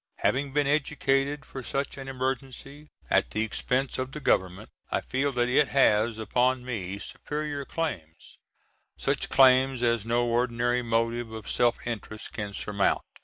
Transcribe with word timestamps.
Having 0.15 0.53
been 0.53 0.65
educated 0.65 1.45
for 1.45 1.61
such 1.61 1.95
an 1.95 2.07
emergency, 2.07 2.89
at 3.11 3.29
the 3.29 3.43
expense 3.43 3.99
of 3.99 4.11
the 4.11 4.19
Government, 4.19 4.71
I 4.89 4.99
feel 5.01 5.31
that 5.33 5.47
it 5.47 5.67
has 5.67 6.17
upon 6.17 6.65
me 6.65 6.97
superior 6.97 7.65
claims, 7.65 8.39
such 8.97 9.29
claims 9.29 9.83
as 9.83 10.03
no 10.03 10.25
ordinary 10.27 10.81
motives 10.81 11.31
of 11.35 11.47
self 11.47 11.77
interest 11.85 12.33
can 12.33 12.55
surmount. 12.55 13.01